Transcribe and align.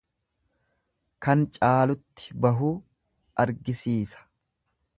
Kan 1.25 1.43
caalutti 1.59 2.39
bahuu 2.47 2.73
argisiisa. 3.45 4.27